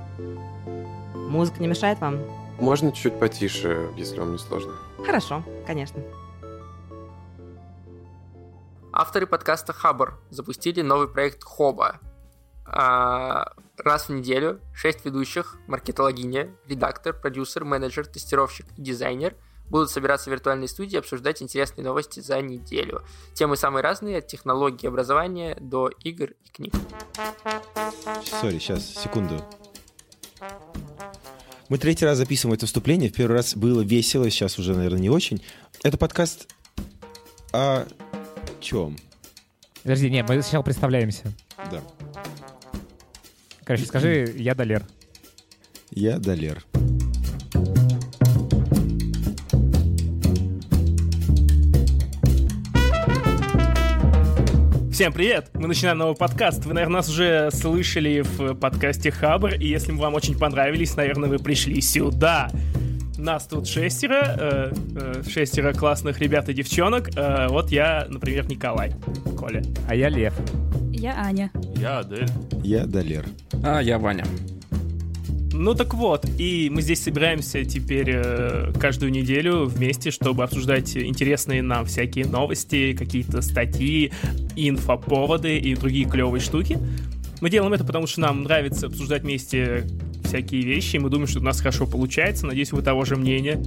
Музыка 1.14 1.60
не 1.60 1.68
мешает 1.68 2.00
вам? 2.00 2.22
Можно 2.60 2.92
чуть 2.92 3.20
потише, 3.20 3.92
если 3.96 4.20
вам 4.20 4.34
не 4.34 4.40
сложно. 4.40 4.74
Хорошо, 5.06 5.44
конечно. 5.66 6.02
Авторы 8.92 9.28
подкаста 9.28 9.74
Хабр 9.74 10.20
запустили 10.32 10.82
новый 10.82 11.08
проект 11.08 11.44
Хоба. 11.44 12.00
А, 12.66 13.54
раз 13.78 14.10
в 14.10 14.12
неделю 14.12 14.60
шесть 14.74 15.06
ведущих, 15.06 15.58
маркетологиня, 15.68 16.50
редактор, 16.68 17.14
продюсер, 17.14 17.64
менеджер, 17.64 18.08
тестировщик 18.08 18.66
и 18.76 18.82
дизайнер 18.82 19.36
будут 19.70 19.92
собираться 19.92 20.30
в 20.30 20.34
виртуальной 20.34 20.68
студии 20.68 20.96
и 20.96 21.00
обсуждать 21.00 21.42
интересные 21.44 21.86
новости 21.86 22.22
за 22.22 22.42
неделю. 22.42 23.04
Темы 23.34 23.56
самые 23.56 23.84
разные, 23.84 24.18
от 24.18 24.28
технологий 24.28 24.88
образования 24.88 25.56
до 25.60 25.90
игр 26.04 26.32
и 26.44 26.50
книг. 26.50 26.74
Сори, 28.24 28.58
сейчас, 28.58 28.84
секунду. 28.84 29.44
Мы 31.70 31.78
третий 31.78 32.06
раз 32.06 32.18
записываем 32.18 32.56
это 32.56 32.66
вступление. 32.66 33.10
В 33.10 33.14
первый 33.14 33.34
раз 33.34 33.56
было 33.56 33.82
весело, 33.82 34.30
сейчас 34.30 34.58
уже, 34.58 34.74
наверное, 34.74 35.00
не 35.00 35.10
очень. 35.10 35.42
Это 35.84 35.98
подкаст 35.98 36.54
о 37.52 37.86
чем? 38.62 38.98
Подожди, 39.84 40.10
нет, 40.10 40.28
мы 40.30 40.42
сначала 40.42 40.64
представляемся. 40.64 41.34
Да. 41.72 41.82
Короче, 43.64 43.86
скажи, 43.86 44.34
я 44.38 44.56
Далер. 44.56 44.86
Я 45.92 46.20
Далер. 46.20 46.67
Всем 54.98 55.14
привет! 55.14 55.52
Мы 55.54 55.68
начинаем 55.68 56.00
новый 56.00 56.16
подкаст. 56.16 56.66
Вы, 56.66 56.74
наверное, 56.74 56.96
нас 56.96 57.08
уже 57.08 57.52
слышали 57.52 58.22
в 58.22 58.56
подкасте 58.56 59.12
Хабр, 59.12 59.54
и 59.54 59.68
если 59.68 59.92
мы 59.92 60.00
вам 60.00 60.16
очень 60.16 60.36
понравились, 60.36 60.96
наверное, 60.96 61.30
вы 61.30 61.38
пришли 61.38 61.80
сюда. 61.82 62.50
Нас 63.16 63.46
тут 63.46 63.68
шестеро, 63.68 64.24
э, 64.40 64.74
э, 64.96 65.22
шестеро 65.30 65.74
классных 65.74 66.20
ребят 66.20 66.50
и 66.50 66.54
девчонок. 66.56 67.16
Э, 67.16 67.46
вот 67.48 67.70
я, 67.70 68.08
например, 68.10 68.50
Николай, 68.50 68.96
Коля. 69.38 69.62
А 69.88 69.94
я 69.94 70.10
Лев. 70.10 70.34
Я 70.92 71.14
Аня. 71.16 71.52
Я 71.76 72.00
Адель. 72.00 72.26
Я 72.64 72.88
Далер. 72.88 73.26
А 73.64 73.80
я 73.82 74.00
Ваня. 74.00 74.26
Ну 75.60 75.74
так 75.74 75.96
вот, 75.96 76.24
и 76.38 76.70
мы 76.72 76.84
здесь 76.84 77.02
собираемся 77.02 77.66
теперь 77.66 78.12
э, 78.14 78.72
каждую 78.80 79.12
неделю 79.12 79.66
вместе, 79.66 80.12
чтобы 80.12 80.44
обсуждать 80.44 80.96
интересные 80.96 81.64
нам 81.64 81.86
всякие 81.86 82.28
новости, 82.28 82.96
какие-то 82.96 83.42
статьи, 83.42 84.12
инфоповоды 84.56 85.58
и 85.58 85.74
другие 85.74 86.08
клевые 86.08 86.42
штуки. 86.42 86.78
Мы 87.42 87.50
делаем 87.50 87.74
это, 87.74 87.84
потому 87.84 88.06
что 88.06 88.22
нам 88.22 88.44
нравится 88.44 88.86
обсуждать 88.86 89.24
вместе 89.24 89.88
всякие 90.24 90.62
вещи, 90.62 90.98
и 90.98 91.00
мы 91.00 91.10
думаем, 91.10 91.28
что 91.28 91.40
у 91.40 91.44
нас 91.44 91.60
хорошо 91.60 91.88
получается. 91.88 92.46
Надеюсь, 92.46 92.72
вы 92.72 92.84
того 92.84 93.04
же 93.04 93.16
мнения. 93.16 93.60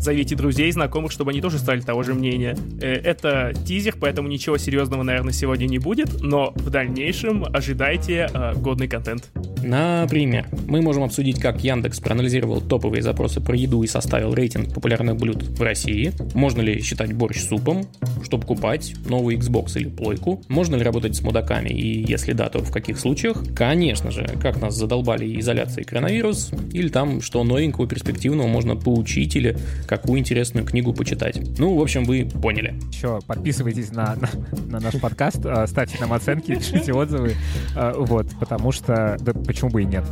Зовите 0.00 0.34
друзей, 0.34 0.72
знакомых, 0.72 1.12
чтобы 1.12 1.30
они 1.30 1.40
тоже 1.40 1.58
стали 1.58 1.80
того 1.80 2.02
же 2.02 2.14
мнения. 2.14 2.56
Э, 2.80 2.94
это 2.94 3.52
тизер, 3.64 3.94
поэтому 4.00 4.26
ничего 4.28 4.58
серьезного, 4.58 5.04
наверное, 5.04 5.32
сегодня 5.32 5.66
не 5.66 5.78
будет, 5.78 6.20
но 6.20 6.52
в 6.56 6.70
дальнейшем 6.70 7.44
ожидайте 7.52 8.28
э, 8.32 8.54
годный 8.54 8.88
контент. 8.88 9.30
Например, 9.62 10.46
мы 10.66 10.80
можем 10.82 11.04
обсудить, 11.04 11.40
как 11.40 11.62
Яндекс 11.62 12.00
проанализировал 12.00 12.60
топовые 12.60 13.02
запросы 13.02 13.40
про 13.40 13.56
еду 13.56 13.82
и 13.82 13.86
составил 13.86 14.34
рейтинг 14.34 14.72
популярных 14.72 15.16
блюд 15.16 15.42
в 15.42 15.62
России. 15.62 16.12
Можно 16.34 16.62
ли 16.62 16.80
считать 16.82 17.12
борщ 17.12 17.40
супом, 17.42 17.86
чтобы 18.22 18.46
купать 18.46 18.94
новый 19.06 19.36
Xbox 19.36 19.78
или 19.78 19.88
плойку? 19.88 20.42
Можно 20.48 20.76
ли 20.76 20.82
работать 20.82 21.16
с 21.16 21.22
мудаками 21.22 21.70
и 21.70 22.04
если 22.06 22.32
да, 22.32 22.48
то 22.48 22.60
в 22.60 22.72
каких 22.72 22.98
случаях? 22.98 23.42
Конечно 23.54 24.10
же, 24.10 24.26
как 24.40 24.60
нас 24.60 24.74
задолбали 24.76 25.38
изоляцией 25.40 25.84
коронавирус, 25.84 26.50
или 26.72 26.88
там, 26.88 27.20
что 27.20 27.42
новенького, 27.44 27.86
перспективного 27.86 28.46
можно 28.46 28.76
поучить, 28.76 29.36
или 29.36 29.56
какую 29.86 30.20
интересную 30.20 30.64
книгу 30.64 30.92
почитать. 30.92 31.58
Ну, 31.58 31.76
в 31.76 31.80
общем, 31.80 32.04
вы 32.04 32.24
поняли. 32.26 32.74
Еще 32.92 33.20
подписывайтесь 33.26 33.92
на, 33.92 34.16
на, 34.16 34.28
на 34.66 34.80
наш 34.80 35.00
подкаст, 35.00 35.44
а, 35.44 35.66
ставьте 35.66 35.98
нам 36.00 36.12
оценки, 36.12 36.54
пишите 36.58 36.92
отзывы, 36.92 37.34
а, 37.74 37.94
вот, 37.94 38.26
потому 38.38 38.72
что, 38.72 39.16
почему 39.48 39.70
бы 39.70 39.82
и 39.82 39.86
нет? 39.86 40.04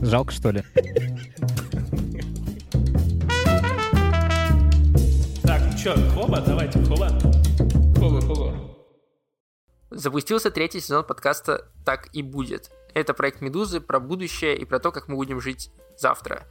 Жалко, 0.00 0.32
что 0.32 0.50
ли? 0.50 0.62
Так, 5.42 5.62
ну 5.62 5.78
чё, 5.78 5.94
хоба, 6.14 6.40
давайте, 6.40 6.82
хоба. 6.84 7.10
Хоба, 7.96 8.20
хоба. 8.22 8.54
Запустился 9.90 10.50
третий 10.50 10.80
сезон 10.80 11.04
подкаста 11.04 11.70
«Так 11.84 12.08
и 12.14 12.22
будет». 12.22 12.70
Это 12.94 13.12
проект 13.12 13.42
«Медузы» 13.42 13.80
про 13.80 14.00
будущее 14.00 14.56
и 14.56 14.64
про 14.64 14.78
то, 14.78 14.90
как 14.90 15.08
мы 15.08 15.16
будем 15.16 15.38
жить 15.38 15.70
завтра. 15.98 16.46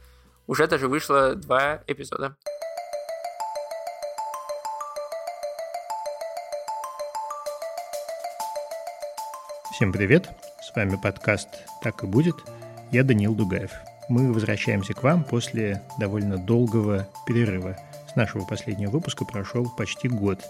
Уже 0.46 0.68
даже 0.68 0.86
вышло 0.86 1.34
два 1.34 1.82
эпизода. 1.88 2.36
Всем 9.72 9.92
привет! 9.92 10.28
С 10.68 10.76
вами 10.76 10.96
подкаст 10.96 11.48
«Так 11.80 12.04
и 12.04 12.06
будет». 12.06 12.36
Я 12.90 13.02
Даниил 13.02 13.34
Дугаев. 13.34 13.70
Мы 14.10 14.30
возвращаемся 14.30 14.92
к 14.92 15.02
вам 15.02 15.24
после 15.24 15.80
довольно 15.96 16.36
долгого 16.36 17.08
перерыва. 17.26 17.78
С 18.06 18.16
нашего 18.16 18.44
последнего 18.44 18.90
выпуска 18.90 19.24
прошел 19.24 19.66
почти 19.78 20.08
год. 20.08 20.44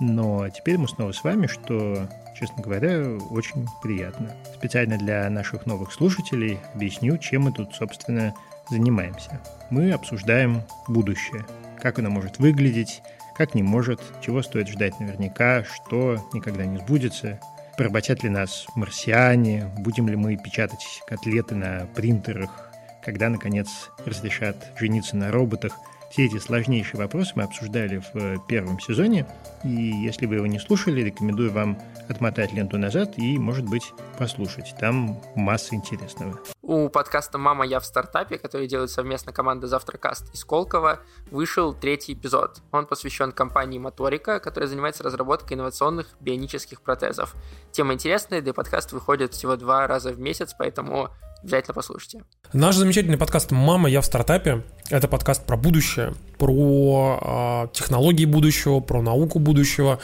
Но 0.00 0.48
теперь 0.48 0.76
мы 0.76 0.88
снова 0.88 1.12
с 1.12 1.22
вами, 1.22 1.46
что, 1.46 2.08
честно 2.36 2.64
говоря, 2.64 3.16
очень 3.30 3.68
приятно. 3.80 4.32
Специально 4.56 4.98
для 4.98 5.30
наших 5.30 5.66
новых 5.66 5.92
слушателей 5.92 6.58
объясню, 6.74 7.16
чем 7.18 7.42
мы 7.42 7.52
тут, 7.52 7.72
собственно, 7.72 8.34
занимаемся. 8.70 9.40
Мы 9.70 9.92
обсуждаем 9.92 10.62
будущее. 10.88 11.46
Как 11.80 12.00
оно 12.00 12.10
может 12.10 12.38
выглядеть, 12.38 13.02
как 13.36 13.54
не 13.54 13.62
может, 13.62 14.00
чего 14.20 14.42
стоит 14.42 14.68
ждать 14.68 14.98
наверняка, 14.98 15.62
что 15.62 16.28
никогда 16.32 16.66
не 16.66 16.78
сбудется, 16.78 17.38
Поработят 17.80 18.22
ли 18.22 18.28
нас 18.28 18.66
марсиане? 18.74 19.72
Будем 19.78 20.06
ли 20.06 20.14
мы 20.14 20.36
печатать 20.36 21.00
котлеты 21.06 21.54
на 21.54 21.86
принтерах? 21.94 22.70
Когда, 23.02 23.30
наконец, 23.30 23.88
разрешат 24.04 24.70
жениться 24.78 25.16
на 25.16 25.32
роботах? 25.32 25.78
Все 26.10 26.26
эти 26.26 26.36
сложнейшие 26.36 26.98
вопросы 26.98 27.32
мы 27.36 27.44
обсуждали 27.44 28.02
в 28.12 28.16
э, 28.16 28.36
первом 28.46 28.78
сезоне, 28.80 29.26
и 29.64 29.70
если 29.70 30.26
вы 30.26 30.34
его 30.34 30.46
не 30.46 30.58
слушали, 30.58 31.00
рекомендую 31.00 31.52
вам 31.52 31.78
отмотать 32.06 32.52
ленту 32.52 32.76
назад 32.76 33.14
и, 33.16 33.38
может 33.38 33.64
быть, 33.64 33.94
послушать. 34.18 34.74
Там 34.78 35.18
масса 35.34 35.74
интересного. 35.74 36.38
У 36.70 36.88
подкаста 36.88 37.36
«Мама, 37.36 37.66
я 37.66 37.80
в 37.80 37.84
стартапе», 37.84 38.38
который 38.38 38.68
делает 38.68 38.90
совместно 38.90 39.32
команда 39.32 39.66
«Завтракаст» 39.66 40.32
из 40.32 40.44
Колково, 40.44 41.00
вышел 41.32 41.74
третий 41.74 42.12
эпизод. 42.12 42.62
Он 42.70 42.86
посвящен 42.86 43.32
компании 43.32 43.80
«Моторика», 43.80 44.38
которая 44.38 44.68
занимается 44.68 45.02
разработкой 45.02 45.56
инновационных 45.56 46.06
бионических 46.20 46.80
протезов. 46.80 47.34
Тема 47.72 47.94
интересная, 47.94 48.40
да 48.40 48.50
и 48.50 48.52
подкаст 48.52 48.92
выходит 48.92 49.34
всего 49.34 49.56
два 49.56 49.88
раза 49.88 50.12
в 50.12 50.20
месяц, 50.20 50.54
поэтому 50.56 51.10
Обязательно 51.42 51.74
послушайте. 51.74 52.22
Наш 52.52 52.76
замечательный 52.76 53.16
подкаст 53.16 53.50
«Мама, 53.50 53.88
я 53.88 54.02
в 54.02 54.04
стартапе»— 54.04 54.62
это 54.90 55.08
подкаст 55.08 55.46
про 55.46 55.56
будущее, 55.56 56.12
про 56.38 57.66
э, 57.72 57.74
технологии 57.74 58.26
будущего, 58.26 58.80
про 58.80 59.00
науку 59.00 59.38
будущего, 59.38 60.00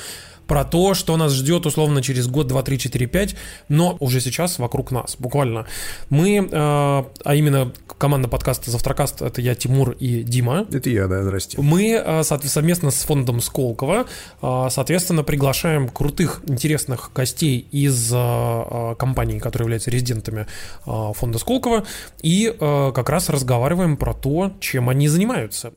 про 0.46 0.64
то, 0.64 0.94
что 0.94 1.16
нас 1.16 1.32
ждет 1.32 1.66
условно 1.66 2.02
через 2.02 2.28
год, 2.28 2.46
два, 2.46 2.62
три, 2.62 2.78
четыре, 2.78 3.06
пять, 3.06 3.36
но 3.68 3.96
уже 4.00 4.20
сейчас 4.20 4.58
вокруг 4.58 4.90
нас, 4.90 5.16
буквально. 5.18 5.66
Мы, 6.10 6.38
э, 6.38 6.48
а 6.52 7.34
именно 7.34 7.72
команда 7.98 8.28
подкаста 8.28 8.70
«Завтракаст»— 8.70 9.22
это 9.22 9.40
я, 9.40 9.54
Тимур 9.54 9.92
и 9.92 10.22
Дима. 10.22 10.66
Это 10.72 10.90
я, 10.90 11.06
да, 11.06 11.22
здрасте. 11.22 11.60
Мы 11.60 11.92
э, 11.92 12.22
совместно 12.22 12.90
с 12.90 13.02
фондом 13.04 13.40
Сколково, 13.40 14.06
э, 14.42 14.66
соответственно, 14.70 15.22
приглашаем 15.24 15.88
крутых, 15.88 16.42
интересных 16.46 17.10
гостей 17.14 17.66
из 17.72 18.12
э, 18.12 18.94
компаний, 18.98 19.40
которые 19.40 19.66
являются 19.66 19.90
резидентами 19.90 20.46
э, 20.86 21.12
фонда 21.14 21.38
Сколково, 21.38 21.84
и 22.22 22.54
э, 22.58 22.92
как 22.94 23.08
раз 23.08 23.28
разговариваем 23.28 23.96
про 23.96 24.14
то, 24.14 24.52
чем 24.60 24.88
они 24.88 25.08
занимаются. 25.08 25.72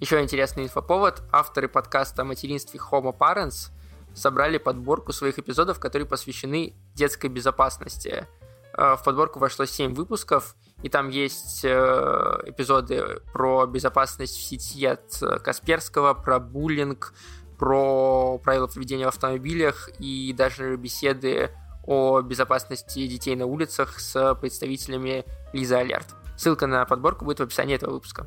Еще 0.00 0.18
интересный 0.22 0.64
инфоповод. 0.64 1.22
Авторы 1.30 1.68
подкаста 1.68 2.22
о 2.22 2.24
материнстве 2.24 2.80
Homo 2.80 3.14
Parents 3.14 3.70
собрали 4.14 4.56
подборку 4.56 5.12
своих 5.12 5.38
эпизодов, 5.38 5.78
которые 5.78 6.08
посвящены 6.08 6.72
детской 6.94 7.26
безопасности. 7.26 8.26
Э, 8.72 8.96
в 8.96 9.04
подборку 9.04 9.38
вошло 9.38 9.66
7 9.66 9.92
выпусков, 9.92 10.56
и 10.82 10.88
там 10.88 11.10
есть 11.10 11.66
э, 11.66 11.68
эпизоды 12.46 13.20
про 13.34 13.66
безопасность 13.66 14.38
в 14.38 14.42
сети 14.42 14.86
от 14.86 15.22
Касперского, 15.44 16.14
про 16.14 16.40
буллинг, 16.40 17.12
про 17.58 18.38
правила 18.38 18.68
поведения 18.68 19.04
в 19.04 19.08
автомобилях 19.08 19.90
и 19.98 20.32
даже 20.32 20.76
беседы 20.76 21.50
о 21.84 22.22
безопасности 22.22 23.06
детей 23.06 23.36
на 23.36 23.44
улицах 23.44 24.00
с 24.00 24.34
представителями 24.36 25.26
Лиза 25.52 25.80
Алерт. 25.80 26.14
Ссылка 26.38 26.66
на 26.66 26.86
подборку 26.86 27.26
будет 27.26 27.40
в 27.40 27.42
описании 27.42 27.74
этого 27.74 27.92
выпуска. 27.92 28.26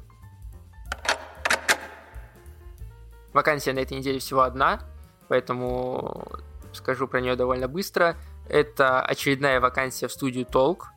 Вакансия 3.33 3.73
на 3.73 3.79
этой 3.79 3.97
неделе 3.97 4.19
всего 4.19 4.41
одна, 4.41 4.79
поэтому 5.27 6.25
скажу 6.71 7.07
про 7.07 7.21
нее 7.21 7.35
довольно 7.35 7.67
быстро. 7.67 8.15
Это 8.47 9.01
очередная 9.01 9.59
вакансия 9.59 10.07
в 10.07 10.11
студию 10.11 10.45
Толк. 10.45 10.87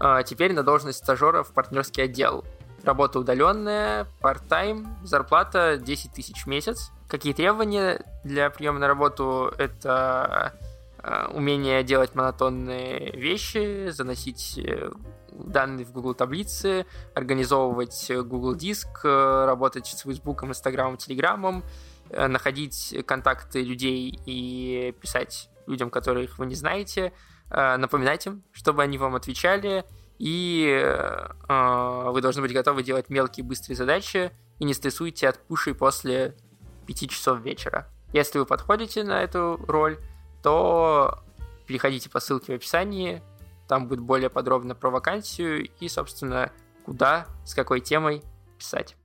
А, 0.00 0.22
теперь 0.22 0.52
на 0.52 0.62
должность 0.62 0.98
стажера 0.98 1.42
в 1.42 1.52
партнерский 1.52 2.02
отдел. 2.02 2.44
Работа 2.82 3.18
удаленная, 3.18 4.06
part-time, 4.20 4.86
зарплата 5.04 5.78
10 5.78 6.12
тысяч 6.12 6.44
в 6.44 6.46
месяц. 6.46 6.90
Какие 7.08 7.32
требования 7.32 8.04
для 8.24 8.50
приема 8.50 8.78
на 8.78 8.88
работу? 8.88 9.52
Это 9.56 10.52
а, 10.98 11.30
умение 11.32 11.82
делать 11.82 12.14
монотонные 12.14 13.12
вещи, 13.12 13.90
заносить 13.90 14.58
э, 14.58 14.90
данные 15.34 15.84
в 15.84 15.92
Google 15.92 16.14
таблицы, 16.14 16.86
организовывать 17.14 18.10
Google 18.10 18.54
Диск, 18.54 19.04
э, 19.04 19.44
работать 19.46 19.86
с 19.86 20.02
Facebook, 20.02 20.42
Instagram, 20.44 20.94
Telegram, 20.94 21.62
э, 22.10 22.26
находить 22.26 22.94
контакты 23.06 23.62
людей 23.62 24.18
и 24.26 24.94
писать 25.00 25.50
людям, 25.66 25.90
которых 25.90 26.38
вы 26.38 26.46
не 26.46 26.54
знаете, 26.54 27.12
э, 27.50 27.76
напоминать 27.76 28.26
им, 28.26 28.42
чтобы 28.52 28.82
они 28.82 28.98
вам 28.98 29.14
отвечали, 29.14 29.84
и 30.16 30.80
вы 31.48 32.20
должны 32.20 32.40
быть 32.40 32.52
готовы 32.52 32.84
делать 32.84 33.10
мелкие 33.10 33.44
быстрые 33.44 33.76
задачи 33.76 34.30
и 34.60 34.64
не 34.64 34.72
стрессуйте 34.72 35.28
от 35.28 35.40
пушей 35.40 35.74
после 35.74 36.36
5 36.86 37.10
часов 37.10 37.40
вечера. 37.40 37.88
Если 38.12 38.38
вы 38.38 38.46
подходите 38.46 39.02
на 39.02 39.22
эту 39.24 39.60
роль, 39.66 39.98
то 40.40 41.24
переходите 41.66 42.08
по 42.08 42.20
ссылке 42.20 42.52
в 42.52 42.56
описании, 42.56 43.22
там 43.68 43.88
будет 43.88 44.00
более 44.00 44.30
подробно 44.30 44.74
про 44.74 44.90
вакансию 44.90 45.68
и, 45.80 45.88
собственно, 45.88 46.52
куда, 46.84 47.26
с 47.44 47.54
какой 47.54 47.80
темой 47.80 48.22
писать. 48.58 48.96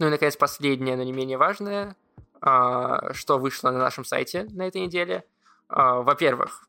Ну 0.00 0.06
и, 0.06 0.10
наконец, 0.10 0.36
последнее, 0.36 0.96
но 0.96 1.02
не 1.02 1.12
менее 1.12 1.38
важное, 1.38 1.96
а, 2.40 3.12
что 3.12 3.38
вышло 3.38 3.70
на 3.70 3.78
нашем 3.78 4.04
сайте 4.04 4.44
на 4.50 4.66
этой 4.68 4.80
неделе. 4.80 5.24
А, 5.68 6.02
во-первых, 6.02 6.68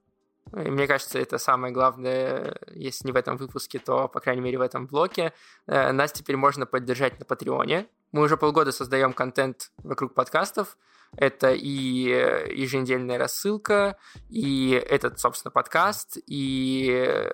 мне 0.51 0.87
кажется, 0.87 1.19
это 1.19 1.37
самое 1.37 1.71
главное, 1.71 2.57
если 2.71 3.05
не 3.05 3.11
в 3.11 3.15
этом 3.15 3.37
выпуске, 3.37 3.77
то, 3.77 4.07
по 4.07 4.19
крайней 4.19 4.41
мере, 4.41 4.57
в 4.57 4.61
этом 4.61 4.87
блоке. 4.87 5.33
Э, 5.67 5.91
нас 5.91 6.11
теперь 6.11 6.37
можно 6.37 6.65
поддержать 6.65 7.19
на 7.19 7.25
Патреоне. 7.25 7.87
Мы 8.11 8.23
уже 8.23 8.37
полгода 8.37 8.71
создаем 8.71 9.13
контент 9.13 9.71
вокруг 9.83 10.13
подкастов. 10.13 10.77
Это 11.17 11.53
и 11.53 11.69
еженедельная 11.69 13.17
рассылка, 13.17 13.97
и 14.29 14.71
этот, 14.71 15.19
собственно, 15.19 15.51
подкаст, 15.51 16.19
и 16.27 16.87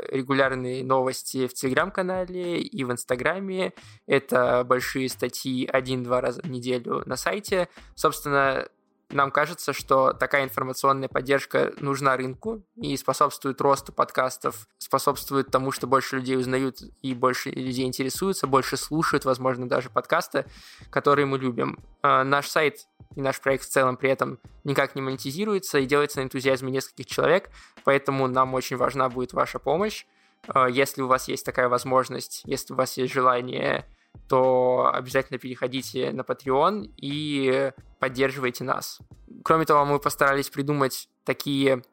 регулярные 0.09 0.83
новости 0.83 1.47
в 1.47 1.53
Телеграм-канале, 1.53 2.59
и 2.61 2.83
в 2.85 2.91
Инстаграме. 2.91 3.73
Это 4.07 4.63
большие 4.63 5.09
статьи 5.09 5.67
один-два 5.67 6.21
раза 6.21 6.41
в 6.41 6.49
неделю 6.49 7.03
на 7.05 7.17
сайте. 7.17 7.67
Собственно, 7.95 8.69
нам 9.15 9.31
кажется, 9.31 9.73
что 9.73 10.13
такая 10.13 10.43
информационная 10.43 11.07
поддержка 11.07 11.73
нужна 11.79 12.17
рынку 12.17 12.63
и 12.75 12.95
способствует 12.97 13.59
росту 13.61 13.93
подкастов, 13.93 14.67
способствует 14.77 15.49
тому, 15.49 15.71
что 15.71 15.87
больше 15.87 16.17
людей 16.17 16.37
узнают 16.37 16.79
и 17.01 17.13
больше 17.13 17.49
людей 17.49 17.85
интересуются, 17.85 18.45
больше 18.45 18.77
слушают, 18.77 19.25
возможно, 19.25 19.67
даже 19.67 19.89
подкасты, 19.89 20.45
которые 20.89 21.25
мы 21.25 21.37
любим. 21.37 21.79
А, 22.01 22.23
наш 22.23 22.47
сайт 22.47 22.87
и 23.15 23.21
наш 23.21 23.39
проект 23.39 23.63
в 23.63 23.69
целом 23.69 23.97
при 23.97 24.09
этом 24.09 24.39
никак 24.63 24.95
не 24.95 25.01
монетизируется 25.01 25.79
и 25.79 25.85
делается 25.85 26.19
на 26.19 26.25
энтузиазме 26.25 26.71
нескольких 26.71 27.05
человек, 27.05 27.49
поэтому 27.83 28.27
нам 28.27 28.53
очень 28.53 28.77
важна 28.77 29.09
будет 29.09 29.33
ваша 29.33 29.59
помощь. 29.59 30.05
А, 30.47 30.67
если 30.67 31.01
у 31.01 31.07
вас 31.07 31.27
есть 31.27 31.45
такая 31.45 31.69
возможность, 31.69 32.41
если 32.45 32.73
у 32.73 32.75
вас 32.75 32.97
есть 32.97 33.13
желание 33.13 33.85
то 34.27 34.91
обязательно 34.93 35.39
переходите 35.39 36.11
на 36.11 36.21
Patreon 36.21 36.91
и 36.97 37.71
поддерживайте 37.99 38.63
нас. 38.63 38.99
Кроме 39.43 39.65
того, 39.65 39.85
мы 39.85 39.99
постарались 39.99 40.49
придумать 40.49 41.09
такие 41.23 41.83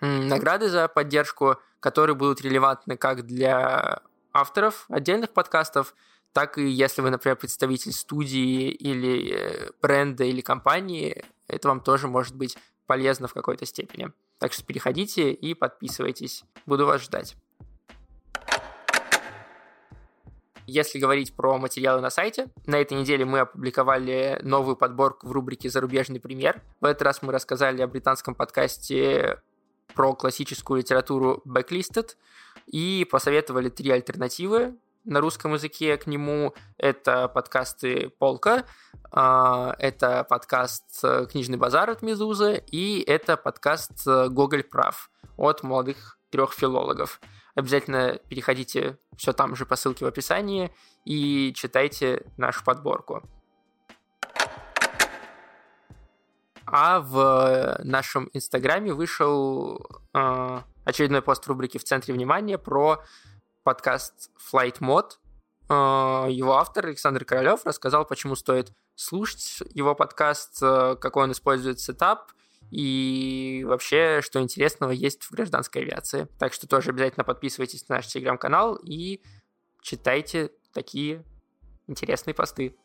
награды 0.00 0.68
за 0.68 0.88
поддержку, 0.88 1.56
которые 1.80 2.16
будут 2.16 2.40
релевантны 2.40 2.96
как 2.96 3.26
для 3.26 4.00
авторов 4.32 4.86
отдельных 4.88 5.30
подкастов, 5.32 5.94
так 6.32 6.58
и 6.58 6.66
если 6.68 7.00
вы, 7.00 7.10
например, 7.10 7.36
представитель 7.36 7.92
студии 7.92 8.70
или 8.70 9.32
э, 9.32 9.70
бренда 9.80 10.24
или 10.24 10.40
компании, 10.40 11.24
это 11.46 11.68
вам 11.68 11.80
тоже 11.80 12.08
может 12.08 12.34
быть 12.34 12.58
полезно 12.86 13.28
в 13.28 13.34
какой-то 13.34 13.66
степени. 13.66 14.10
Так 14.38 14.52
что 14.52 14.64
переходите 14.64 15.32
и 15.32 15.54
подписывайтесь. 15.54 16.44
Буду 16.66 16.86
вас 16.86 17.02
ждать. 17.02 17.36
Если 20.66 20.98
говорить 20.98 21.34
про 21.34 21.58
материалы 21.58 22.00
на 22.00 22.10
сайте, 22.10 22.48
на 22.66 22.76
этой 22.76 22.98
неделе 22.98 23.24
мы 23.24 23.40
опубликовали 23.40 24.38
новую 24.42 24.76
подборку 24.76 25.28
в 25.28 25.32
рубрике 25.32 25.68
«Зарубежный 25.68 26.20
пример». 26.20 26.62
В 26.80 26.86
этот 26.86 27.02
раз 27.02 27.22
мы 27.22 27.32
рассказали 27.32 27.82
о 27.82 27.86
британском 27.86 28.34
подкасте 28.34 29.40
про 29.94 30.14
классическую 30.14 30.78
литературу 30.78 31.42
Backlisted 31.46 32.16
и 32.66 33.06
посоветовали 33.10 33.68
три 33.68 33.90
альтернативы 33.90 34.74
на 35.04 35.20
русском 35.20 35.52
языке 35.52 35.98
к 35.98 36.06
нему. 36.06 36.54
Это 36.78 37.28
подкасты 37.28 38.10
Полка, 38.18 38.64
а, 39.10 39.76
это 39.78 40.24
подкаст 40.24 41.04
«Книжный 41.30 41.58
базар» 41.58 41.90
от 41.90 42.00
Мезузы 42.00 42.64
и 42.70 43.04
это 43.06 43.36
подкаст 43.36 44.06
«Гоголь 44.06 44.64
прав» 44.64 45.10
от 45.36 45.62
молодых 45.62 46.18
трех 46.30 46.54
филологов. 46.54 47.20
Обязательно 47.54 48.18
переходите 48.28 48.98
все 49.16 49.32
там 49.32 49.54
же 49.54 49.64
по 49.64 49.76
ссылке 49.76 50.04
в 50.04 50.08
описании 50.08 50.74
и 51.04 51.52
читайте 51.54 52.26
нашу 52.36 52.64
подборку. 52.64 53.22
А 56.66 57.00
в 57.00 57.78
нашем 57.84 58.28
инстаграме 58.32 58.92
вышел 58.92 59.86
э, 60.14 60.60
очередной 60.84 61.22
пост 61.22 61.44
в 61.44 61.48
рубрике 61.48 61.78
«В 61.78 61.84
центре 61.84 62.12
внимания» 62.14 62.58
про 62.58 63.04
подкаст 63.62 64.30
Flight 64.52 64.80
Mod. 64.80 65.12
Э, 65.68 66.28
его 66.30 66.56
автор 66.56 66.86
Александр 66.86 67.24
Королев 67.24 67.64
рассказал, 67.64 68.04
почему 68.06 68.34
стоит 68.34 68.72
слушать 68.96 69.62
его 69.74 69.94
подкаст, 69.94 70.58
э, 70.62 70.96
какой 71.00 71.24
он 71.24 71.32
использует 71.32 71.78
сетап– 71.78 72.32
и 72.70 73.64
вообще, 73.66 74.20
что 74.22 74.40
интересного 74.40 74.90
есть 74.90 75.24
в 75.24 75.30
гражданской 75.32 75.82
авиации. 75.82 76.28
Так 76.38 76.52
что 76.52 76.66
тоже 76.66 76.90
обязательно 76.90 77.24
подписывайтесь 77.24 77.88
на 77.88 77.96
наш 77.96 78.06
телеграм-канал 78.06 78.76
и 78.76 79.22
читайте 79.82 80.50
такие 80.72 81.24
интересные 81.86 82.34
посты. 82.34 82.76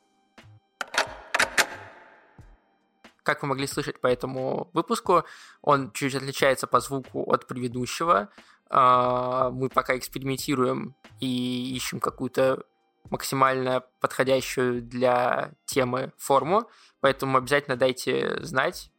Как 3.24 3.42
вы 3.42 3.50
могли 3.50 3.68
слышать 3.68 4.02
по 4.02 4.08
этому 4.08 4.70
выпуску, 4.74 5.24
он 5.62 5.92
чуть 5.92 6.16
отличается 6.16 6.68
по 6.68 6.80
звуку 6.80 7.32
от 7.32 7.48
предыдущего. 7.48 8.30
А, 8.70 9.50
мы 9.52 9.70
пока 9.70 9.98
экспериментируем 9.98 10.96
и 11.20 11.76
ищем 11.76 12.00
какую-то 12.00 12.64
максимально 13.10 13.84
подходящую 14.00 14.82
для 14.82 15.52
темы 15.66 16.14
форму, 16.18 16.70
поэтому 17.00 17.38
обязательно 17.38 17.76
дайте 17.76 18.44
знать, 18.44 18.92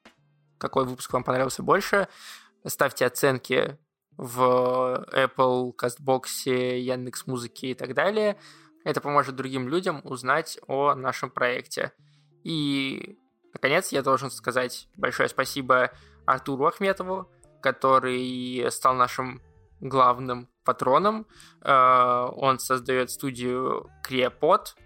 какой 0.60 0.84
выпуск 0.84 1.12
вам 1.12 1.24
понравился 1.24 1.62
больше. 1.62 2.08
Ставьте 2.66 3.06
оценки 3.06 3.78
в 4.16 5.06
Apple, 5.12 5.74
CastBox, 5.74 6.78
Яндекс 6.78 7.26
Музыки 7.26 7.66
и 7.66 7.74
так 7.74 7.94
далее. 7.94 8.36
Это 8.84 9.00
поможет 9.00 9.36
другим 9.36 9.68
людям 9.68 10.00
узнать 10.04 10.58
о 10.66 10.94
нашем 10.94 11.30
проекте. 11.30 11.92
И, 12.44 13.18
наконец, 13.52 13.92
я 13.92 14.02
должен 14.02 14.30
сказать 14.30 14.88
большое 14.94 15.28
спасибо 15.28 15.90
Артуру 16.26 16.66
Ахметову, 16.66 17.30
который 17.62 18.70
стал 18.70 18.94
нашим 18.94 19.42
главным 19.80 20.48
патроном. 20.64 21.26
Э, 21.62 22.28
он 22.32 22.58
создает 22.58 23.10
студию 23.10 23.90
Креопод, 24.02 24.76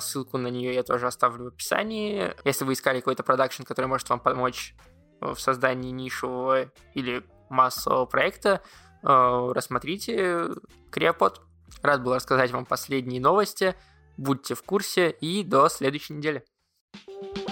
ссылку 0.00 0.38
на 0.38 0.48
нее 0.48 0.74
я 0.74 0.82
тоже 0.82 1.06
оставлю 1.06 1.44
в 1.44 1.48
описании. 1.48 2.32
Если 2.44 2.64
вы 2.64 2.72
искали 2.72 2.98
какой-то 2.98 3.22
продакшн, 3.22 3.62
который 3.62 3.86
может 3.86 4.08
вам 4.10 4.20
помочь 4.20 4.74
в 5.20 5.36
создании 5.36 5.90
нишевого 5.90 6.72
или 6.94 7.24
массового 7.48 8.06
проекта, 8.06 8.60
а, 9.02 9.52
рассмотрите 9.52 10.48
Креопод. 10.90 11.42
Рад 11.82 12.02
был 12.02 12.14
рассказать 12.14 12.50
вам 12.50 12.66
последние 12.66 13.20
новости. 13.20 13.74
Будьте 14.16 14.54
в 14.54 14.62
курсе 14.62 15.10
и 15.10 15.42
до 15.42 15.68
следующей 15.68 16.14
недели. 16.14 16.44
thank 16.94 17.38
you 17.38 17.51